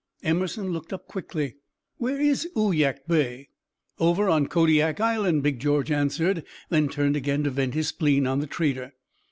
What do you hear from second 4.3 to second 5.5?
Kodiak Island,"